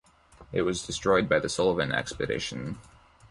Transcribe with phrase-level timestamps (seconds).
[0.51, 2.79] It was destroyed by the Sullivan Expedition.